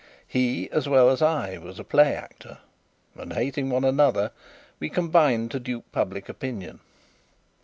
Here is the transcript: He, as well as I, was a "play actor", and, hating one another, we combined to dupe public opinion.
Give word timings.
He, 0.27 0.67
as 0.71 0.89
well 0.89 1.11
as 1.11 1.21
I, 1.21 1.59
was 1.59 1.77
a 1.77 1.83
"play 1.83 2.15
actor", 2.15 2.57
and, 3.15 3.33
hating 3.33 3.69
one 3.69 3.83
another, 3.83 4.31
we 4.79 4.89
combined 4.89 5.51
to 5.51 5.59
dupe 5.59 5.91
public 5.91 6.27
opinion. 6.27 6.79